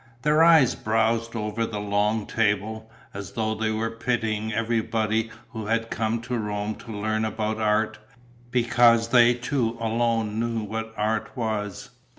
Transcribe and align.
Their 0.23 0.41
eyes 0.41 0.73
browsed 0.73 1.35
over 1.35 1.63
the 1.63 1.79
long 1.79 2.25
table, 2.25 2.89
as 3.13 3.33
though 3.33 3.53
they 3.53 3.69
were 3.69 3.91
pitying 3.91 4.51
everybody 4.51 5.29
who 5.49 5.67
had 5.67 5.91
come 5.91 6.21
to 6.21 6.39
Rome 6.39 6.73
to 6.77 6.91
learn 6.91 7.23
about 7.23 7.59
art, 7.61 7.99
because 8.49 9.09
they 9.09 9.35
two 9.35 9.77
alone 9.79 10.39
knew 10.39 10.63
what 10.63 10.91
art 10.97 11.29
was. 11.37 11.91